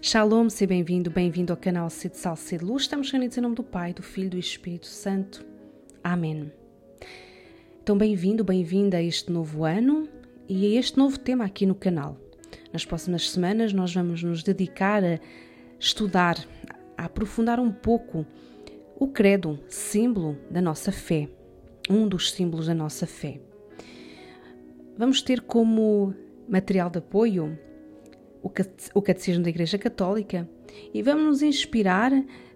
Shalom, 0.00 0.48
seja 0.48 0.68
bem-vindo, 0.68 1.10
bem-vindo 1.10 1.52
ao 1.52 1.56
canal 1.56 1.90
Sede 1.90 2.16
Sal, 2.16 2.36
Sede 2.36 2.64
Luz. 2.64 2.82
Estamos 2.82 3.10
reunidos 3.10 3.36
em 3.36 3.40
nome 3.40 3.56
do 3.56 3.64
Pai, 3.64 3.92
do 3.92 4.00
Filho 4.00 4.28
e 4.28 4.30
do 4.30 4.38
Espírito 4.38 4.86
Santo. 4.86 5.44
Amém. 6.04 6.52
Então, 7.82 7.98
bem-vindo, 7.98 8.44
bem-vinda 8.44 8.98
a 8.98 9.02
este 9.02 9.32
novo 9.32 9.64
ano 9.64 10.08
e 10.48 10.76
a 10.76 10.78
este 10.78 10.96
novo 10.96 11.18
tema 11.18 11.44
aqui 11.44 11.66
no 11.66 11.74
canal. 11.74 12.16
Nas 12.72 12.84
próximas 12.84 13.28
semanas, 13.28 13.72
nós 13.72 13.92
vamos 13.92 14.22
nos 14.22 14.44
dedicar 14.44 15.02
a 15.02 15.18
estudar, 15.80 16.38
a 16.96 17.06
aprofundar 17.06 17.58
um 17.58 17.72
pouco 17.72 18.24
o 19.00 19.08
credo, 19.08 19.58
símbolo 19.68 20.38
da 20.48 20.62
nossa 20.62 20.92
fé, 20.92 21.28
um 21.90 22.06
dos 22.06 22.30
símbolos 22.30 22.68
da 22.68 22.74
nossa 22.74 23.04
fé. 23.04 23.40
Vamos 24.96 25.20
ter 25.22 25.40
como 25.40 26.14
material 26.48 26.88
de 26.88 26.98
apoio 26.98 27.58
o 28.94 29.02
Catecismo 29.02 29.42
da 29.42 29.50
Igreja 29.50 29.78
Católica 29.78 30.48
e 30.92 31.02
vamos 31.02 31.24
nos 31.24 31.42
inspirar 31.42 32.12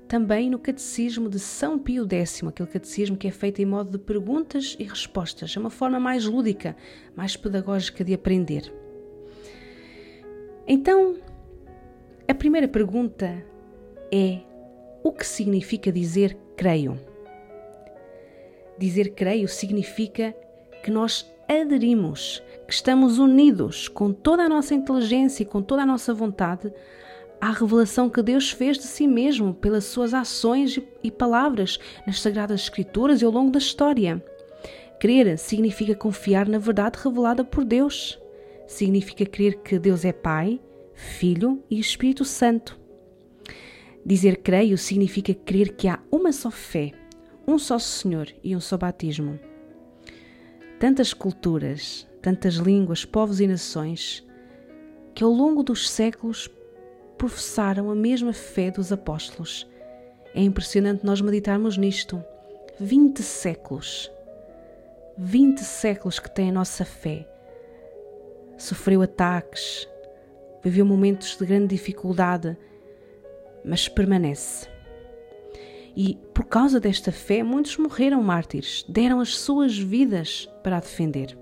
também 0.09 0.51
no 0.51 0.59
Catecismo 0.59 1.28
de 1.28 1.38
São 1.38 1.78
Pio 1.78 2.06
X, 2.06 2.42
aquele 2.45 2.68
catecismo 2.68 3.16
que 3.16 3.28
é 3.28 3.30
feito 3.30 3.62
em 3.62 3.65
modo 3.65 3.92
de 3.92 3.98
perguntas 3.98 4.77
e 4.78 4.84
respostas. 4.84 5.56
É 5.56 5.59
uma 5.59 5.70
forma 5.70 5.98
mais 5.98 6.27
lúdica, 6.27 6.77
mais 7.16 7.34
pedagógica 7.34 8.05
de 8.05 8.12
aprender. 8.12 8.70
Então, 10.66 11.16
a 12.29 12.34
primeira 12.34 12.68
pergunta 12.68 13.43
é: 14.12 14.40
o 15.02 15.12
que 15.12 15.27
significa 15.27 15.90
dizer 15.90 16.37
creio? 16.56 17.01
Dizer 18.79 19.15
creio 19.15 19.48
significa 19.48 20.34
que 20.82 20.90
nós 20.90 21.31
aderimos, 21.61 22.42
que 22.66 22.73
estamos 22.73 23.19
unidos 23.19 23.87
com 23.87 24.12
toda 24.12 24.45
a 24.45 24.48
nossa 24.48 24.74
inteligência 24.74 25.43
e 25.43 25.47
com 25.47 25.60
toda 25.60 25.83
a 25.83 25.87
nossa 25.87 26.15
vontade 26.15 26.73
à 27.41 27.51
revelação 27.51 28.09
que 28.09 28.23
Deus 28.23 28.51
fez 28.51 28.79
de 28.79 28.85
si 28.85 29.07
mesmo 29.07 29.52
pelas 29.52 29.85
suas 29.85 30.15
ações 30.15 30.80
e 31.02 31.10
palavras 31.10 31.79
nas 32.07 32.21
Sagradas 32.21 32.63
Escrituras 32.63 33.21
e 33.21 33.24
ao 33.24 33.32
longo 33.32 33.51
da 33.51 33.59
história. 33.59 34.24
Crer 35.01 35.37
significa 35.37 35.95
confiar 35.95 36.49
na 36.49 36.59
verdade 36.59 37.01
revelada 37.02 37.45
por 37.45 37.65
Deus. 37.65 38.16
Significa 38.69 39.26
crer 39.26 39.57
que 39.57 39.76
Deus 39.76 40.04
é 40.04 40.13
Pai, 40.13 40.60
Filho 40.95 41.60
e 41.69 41.80
Espírito 41.80 42.24
Santo. 42.24 42.79
Dizer 44.07 44.37
creio 44.37 44.79
significa 44.79 45.35
crer 45.35 45.74
que 45.74 45.88
há 45.88 45.98
uma 46.13 46.32
só 46.32 46.51
fé, 46.51 46.93
um 47.46 47.59
só 47.59 47.76
Senhor 47.76 48.29
e 48.43 48.54
um 48.54 48.60
só 48.60 48.79
batismo 48.79 49.51
tantas 50.83 51.15
culturas, 51.15 52.09
tantas 52.21 52.55
línguas, 52.55 53.05
povos 53.05 53.38
e 53.38 53.47
nações 53.47 54.27
que 55.15 55.23
ao 55.23 55.30
longo 55.30 55.63
dos 55.63 55.88
séculos 55.88 56.51
professaram 57.16 57.88
a 57.88 57.95
mesma 57.95 58.33
fé 58.33 58.69
dos 58.69 58.91
apóstolos. 58.91 59.65
É 60.35 60.43
impressionante 60.43 61.07
nós 61.07 61.21
meditarmos 61.21 61.77
nisto. 61.79 62.21
20 62.80 63.23
séculos. 63.23 64.10
20 65.16 65.60
séculos 65.60 66.19
que 66.19 66.28
tem 66.28 66.49
a 66.49 66.53
nossa 66.53 66.84
fé. 66.84 67.28
Sofreu 68.59 69.03
ataques, 69.03 69.88
viveu 70.65 70.84
momentos 70.84 71.37
de 71.37 71.47
grande 71.47 71.77
dificuldade, 71.77 72.59
mas 73.65 73.88
permanece. 73.88 74.72
E 75.94 76.19
por 76.32 76.47
causa 76.47 76.81
desta 76.81 77.12
fé, 77.12 77.43
muitos 77.43 77.76
morreram 77.76 78.22
mártires, 78.22 78.84
deram 78.88 79.21
as 79.21 79.37
suas 79.37 79.78
vidas 79.78 80.48
para 80.62 80.78
a 80.78 80.81
defender. 80.81 81.37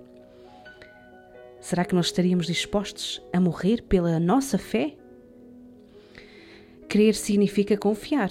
Será 1.60 1.84
que 1.84 1.94
nós 1.94 2.06
estaríamos 2.06 2.46
dispostos 2.46 3.22
a 3.32 3.38
morrer 3.40 3.82
pela 3.82 4.18
nossa 4.18 4.58
fé? 4.58 4.96
Crer 6.88 7.14
significa 7.14 7.76
confiar, 7.76 8.30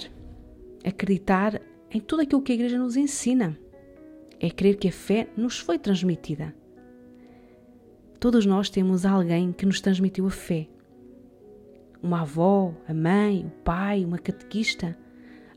acreditar 0.84 1.60
em 1.90 2.00
tudo 2.00 2.22
aquilo 2.22 2.42
que 2.42 2.52
a 2.52 2.54
Igreja 2.54 2.78
nos 2.78 2.96
ensina. 2.96 3.58
É 4.38 4.50
crer 4.50 4.76
que 4.76 4.88
a 4.88 4.92
fé 4.92 5.28
nos 5.36 5.58
foi 5.58 5.78
transmitida. 5.78 6.54
Todos 8.18 8.44
nós 8.44 8.68
temos 8.68 9.06
alguém 9.06 9.52
que 9.52 9.64
nos 9.64 9.80
transmitiu 9.80 10.26
a 10.26 10.30
fé. 10.30 10.68
Uma 12.02 12.22
avó, 12.22 12.74
a 12.86 12.92
mãe, 12.92 13.46
o 13.46 13.50
pai, 13.62 14.04
uma 14.04 14.18
catequista 14.18 14.96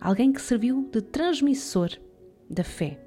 alguém 0.04 0.34
que 0.34 0.42
serviu 0.42 0.90
de 0.92 1.02
transmissor 1.02 1.90
da 2.50 2.64
fé. 2.64 3.00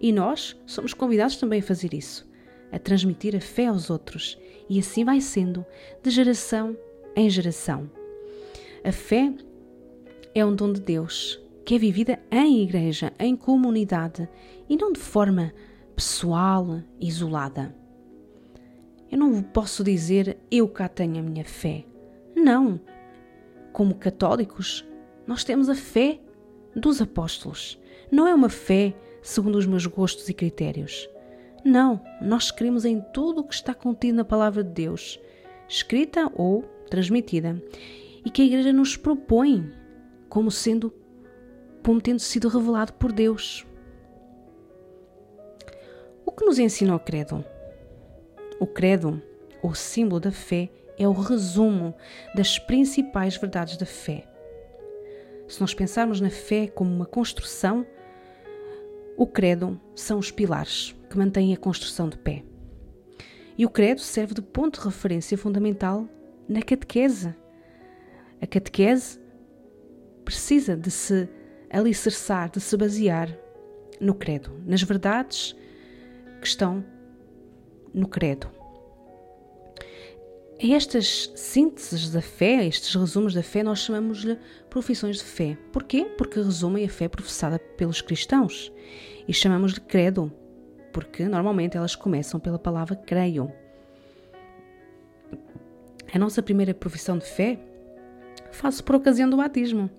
E 0.00 0.12
nós 0.12 0.56
somos 0.64 0.94
convidados 0.94 1.36
também 1.36 1.58
a 1.58 1.62
fazer 1.62 1.92
isso, 1.92 2.30
a 2.70 2.78
transmitir 2.78 3.34
a 3.34 3.40
fé 3.40 3.66
aos 3.66 3.90
outros, 3.90 4.38
e 4.68 4.78
assim 4.78 5.04
vai 5.04 5.20
sendo, 5.20 5.66
de 6.00 6.10
geração 6.10 6.76
em 7.16 7.28
geração. 7.28 7.90
A 8.84 8.92
fé 8.92 9.34
é 10.32 10.44
um 10.44 10.54
dom 10.54 10.72
de 10.72 10.80
Deus 10.80 11.40
que 11.64 11.74
é 11.74 11.78
vivida 11.78 12.20
em 12.30 12.62
igreja, 12.62 13.12
em 13.18 13.34
comunidade 13.34 14.28
e 14.68 14.76
não 14.76 14.92
de 14.92 15.00
forma 15.00 15.52
pessoal, 15.96 16.82
isolada. 17.00 17.74
Eu 19.10 19.18
não 19.18 19.42
posso 19.42 19.82
dizer 19.82 20.36
eu 20.50 20.68
cá 20.68 20.88
tenho 20.88 21.18
a 21.18 21.22
minha 21.22 21.44
fé. 21.44 21.84
Não. 22.36 22.80
Como 23.72 23.94
católicos, 23.94 24.86
nós 25.26 25.42
temos 25.42 25.68
a 25.68 25.74
fé 25.74 26.20
dos 26.74 27.00
apóstolos. 27.00 27.78
Não 28.10 28.26
é 28.26 28.34
uma 28.34 28.48
fé 28.48 28.94
segundo 29.22 29.56
os 29.56 29.66
meus 29.66 29.86
gostos 29.86 30.28
e 30.28 30.34
critérios. 30.34 31.08
Não, 31.64 32.00
nós 32.20 32.50
cremos 32.50 32.84
em 32.84 33.00
tudo 33.12 33.40
o 33.40 33.44
que 33.44 33.54
está 33.54 33.72
contido 33.72 34.16
na 34.16 34.24
palavra 34.24 34.62
de 34.62 34.70
Deus, 34.70 35.18
escrita 35.66 36.30
ou 36.34 36.62
transmitida, 36.90 37.62
e 38.24 38.30
que 38.30 38.42
a 38.42 38.44
Igreja 38.44 38.72
nos 38.72 38.96
propõe 38.96 39.72
como 40.28 40.50
sendo, 40.50 40.92
como 41.82 42.00
tendo 42.00 42.18
sido 42.18 42.48
revelado 42.48 42.92
por 42.94 43.12
Deus. 43.12 43.66
O 46.26 46.32
que 46.32 46.44
nos 46.44 46.58
ensina 46.58 46.94
o 46.94 47.00
credo? 47.00 47.44
O 48.60 48.66
credo, 48.66 49.22
o 49.62 49.74
símbolo 49.74 50.20
da 50.20 50.30
fé, 50.30 50.70
é 50.98 51.08
o 51.08 51.12
resumo 51.12 51.94
das 52.34 52.58
principais 52.58 53.36
verdades 53.36 53.76
da 53.76 53.86
fé 53.86 54.28
se 55.48 55.60
nós 55.60 55.74
pensarmos 55.74 56.20
na 56.20 56.30
fé 56.30 56.66
como 56.66 56.94
uma 56.94 57.06
construção, 57.06 57.86
o 59.16 59.26
credo 59.26 59.80
são 59.94 60.18
os 60.18 60.30
pilares 60.30 60.94
que 61.08 61.18
mantêm 61.18 61.54
a 61.54 61.56
construção 61.56 62.08
de 62.08 62.18
pé. 62.18 62.42
E 63.56 63.64
o 63.64 63.70
credo 63.70 64.00
serve 64.00 64.34
de 64.34 64.42
ponto 64.42 64.80
de 64.80 64.86
referência 64.86 65.38
fundamental 65.38 66.08
na 66.48 66.60
catequese. 66.60 67.34
A 68.40 68.46
catequese 68.46 69.20
precisa 70.24 70.76
de 70.76 70.90
se 70.90 71.28
alicerçar, 71.70 72.50
de 72.50 72.60
se 72.60 72.76
basear 72.76 73.28
no 74.00 74.14
credo, 74.14 74.50
nas 74.66 74.82
verdades 74.82 75.54
que 76.40 76.46
estão 76.46 76.84
no 77.92 78.08
credo. 78.08 78.53
A 80.62 80.66
estas 80.66 81.32
sínteses 81.34 82.10
da 82.10 82.22
fé, 82.22 82.64
estes 82.64 82.94
resumos 82.94 83.34
da 83.34 83.42
fé, 83.42 83.62
nós 83.62 83.80
chamamos-lhe 83.80 84.38
profissões 84.70 85.18
de 85.18 85.24
fé. 85.24 85.58
Porquê? 85.72 86.04
Porque 86.16 86.40
resumem 86.40 86.84
a 86.84 86.88
fé 86.88 87.08
professada 87.08 87.58
pelos 87.58 88.00
cristãos. 88.00 88.72
E 89.26 89.32
chamamos-lhe 89.32 89.80
credo, 89.80 90.32
porque 90.92 91.24
normalmente 91.24 91.76
elas 91.76 91.96
começam 91.96 92.38
pela 92.38 92.58
palavra 92.58 92.94
creio. 92.94 93.52
A 96.12 96.18
nossa 96.18 96.40
primeira 96.40 96.72
profissão 96.72 97.18
de 97.18 97.26
fé 97.26 97.58
faz-se 98.52 98.82
por 98.82 98.94
ocasião 98.94 99.28
do 99.28 99.36
batismo. 99.36 99.90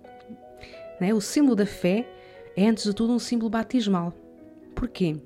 Né? 1.02 1.14
O 1.14 1.20
símbolo 1.20 1.56
da 1.56 1.66
fé 1.66 2.08
é, 2.56 2.68
antes 2.68 2.86
de 2.86 2.94
tudo, 2.94 3.12
um 3.12 3.20
símbolo 3.20 3.50
batismal. 3.50 4.14
Porquê? 4.74 5.18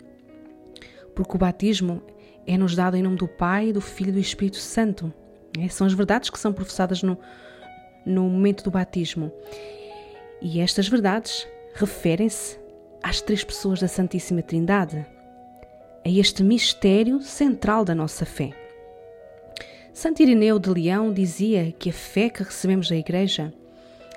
Porque 1.14 1.36
o 1.36 1.40
batismo 1.40 2.02
é-nos 2.48 2.76
dado 2.76 2.98
em 2.98 3.04
nome 3.04 3.18
do 3.18 3.28
Pai, 3.28 3.72
do 3.72 3.82
Filho 3.82 4.10
e 4.10 4.14
do 4.14 4.20
Espírito 4.20 4.58
Santo. 4.58 5.14
É, 5.58 5.68
são 5.70 5.88
as 5.88 5.94
verdades 5.94 6.30
que 6.30 6.40
são 6.40 6.54
professadas 6.54 7.02
no, 7.02 7.18
no 8.06 8.24
momento 8.24 8.64
do 8.64 8.72
batismo. 8.72 9.32
E 10.42 10.60
estas 10.60 10.88
verdades 10.88 11.48
referem-se 11.74 12.60
às 13.02 13.22
três 13.22 13.44
pessoas 13.44 13.80
da 13.80 13.88
Santíssima 13.88 14.42
Trindade, 14.42 15.06
a 16.06 16.10
este 16.10 16.44
mistério 16.44 17.22
central 17.22 17.84
da 17.84 17.96
nossa 17.96 18.26
fé. 18.26 18.52
Santo 19.94 20.22
Irineu 20.22 20.60
de 20.60 20.70
Leão 20.70 21.12
dizia 21.12 21.74
que 21.78 21.90
a 21.90 21.94
fé 21.94 22.30
que 22.30 22.44
recebemos 22.44 22.88
da 22.88 22.96
Igreja 22.96 23.54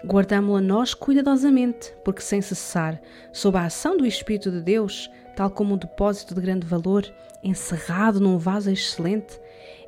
guardamos-la 0.05 0.61
nós 0.61 0.95
cuidadosamente, 0.95 1.95
porque 2.05 2.23
sem 2.23 2.41
cessar, 2.41 3.01
sob 3.33 3.57
a 3.59 3.65
ação 3.65 3.97
do 3.97 4.07
Espírito 4.07 4.51
de 4.51 4.61
Deus, 4.61 5.11
tal 5.37 5.51
como 5.51 5.75
um 5.75 5.79
depósito 5.79 6.35
de 6.35 6.41
grande 6.41 6.67
valor, 6.67 7.05
encerrado 7.43 8.21
num 8.21 8.39
vaso 8.39 8.71
excelente, 8.71 9.41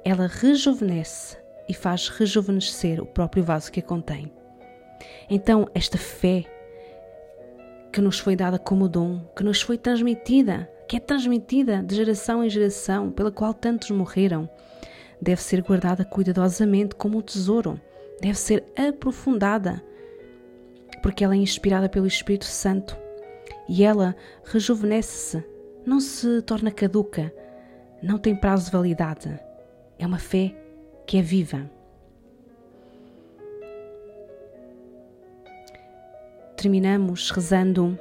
ela 0.05 0.27
rejuvenesce 0.27 1.37
e 1.69 1.75
faz 1.75 2.09
rejuvenescer 2.09 3.01
o 3.01 3.07
próprio 3.07 3.43
vaso 3.43 3.73
que 3.73 3.81
a 3.81 3.83
contém. 3.83 4.31
Então, 5.29 5.69
esta 5.75 5.99
fé 5.99 6.45
que 7.93 8.01
nos 8.01 8.19
foi 8.19 8.37
dada 8.37 8.59
como 8.59 8.89
dom, 8.89 9.21
que 9.37 9.45
nos 9.45 9.63
foi 9.63 9.79
transmitida, 9.79 10.69
que 10.89 10.97
é 10.97 11.01
transmitida 11.01 11.83
de 11.83 11.95
geração 11.95 12.45
em 12.45 12.51
geração, 12.51 13.11
pela 13.11 13.31
qual 13.31 13.55
tantos 13.55 13.91
morreram, 13.91 14.49
deve 15.21 15.41
ser 15.41 15.63
guardada 15.63 16.05
cuidadosamente 16.05 16.95
como 16.95 17.19
um 17.19 17.23
tesouro, 17.23 17.81
deve 18.21 18.39
ser 18.39 18.65
aprofundada, 18.77 19.83
porque 21.05 21.23
ela 21.23 21.35
é 21.35 21.37
inspirada 21.37 21.87
pelo 21.87 22.07
Espírito 22.07 22.47
Santo 22.47 22.97
e 23.69 23.85
ela 23.85 24.17
rejuvenesce-se, 24.43 25.45
não 25.85 26.01
se 26.01 26.41
torna 26.41 26.71
caduca, 26.71 27.31
não 28.03 28.17
tem 28.17 28.35
prazo 28.35 28.65
de 28.65 28.71
validade. 28.71 29.39
É 29.99 30.07
uma 30.07 30.19
fé 30.19 30.57
que 31.07 31.19
é 31.19 31.21
viva. 31.21 31.71
Terminamos 36.57 37.31
rezando 37.31 37.99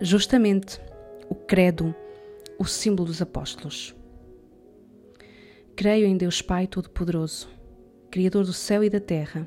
justamente 0.00 0.80
o 1.28 1.34
credo, 1.34 1.94
o 2.58 2.64
símbolo 2.64 3.08
dos 3.08 3.20
apóstolos. 3.20 3.94
Creio 5.76 6.06
em 6.06 6.16
Deus 6.16 6.40
Pai 6.40 6.66
Todo-Poderoso, 6.66 7.50
Criador 8.10 8.46
do 8.46 8.54
céu 8.54 8.82
e 8.82 8.88
da 8.88 8.98
terra, 8.98 9.46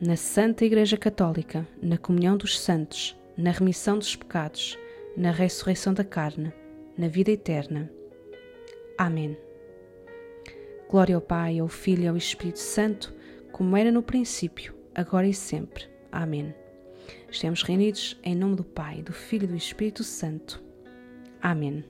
na 0.00 0.16
Santa 0.16 0.64
Igreja 0.64 0.96
Católica, 0.96 1.68
na 1.82 1.98
comunhão 1.98 2.34
dos 2.34 2.58
santos, 2.58 3.14
na 3.36 3.50
remissão 3.50 3.98
dos 3.98 4.16
pecados, 4.16 4.78
na 5.14 5.30
ressurreição 5.30 5.92
da 5.92 6.02
carne, 6.02 6.50
na 6.96 7.06
vida 7.06 7.30
eterna. 7.30 7.90
Amém. 8.96 9.36
Glória 10.88 11.14
ao 11.14 11.20
Pai, 11.20 11.58
ao 11.58 11.68
Filho 11.68 12.04
e 12.04 12.08
ao 12.08 12.16
Espírito 12.16 12.60
Santo, 12.60 13.14
como 13.52 13.76
era 13.76 13.92
no 13.92 14.02
princípio, 14.02 14.74
agora 14.94 15.28
e 15.28 15.34
sempre. 15.34 15.84
Amém. 16.10 16.54
Estamos 17.30 17.62
reunidos 17.62 18.18
em 18.22 18.34
nome 18.34 18.56
do 18.56 18.64
Pai, 18.64 19.02
do 19.02 19.12
Filho 19.12 19.44
e 19.44 19.48
do 19.48 19.56
Espírito 19.56 20.02
Santo. 20.02 20.62
Amém. 21.42 21.84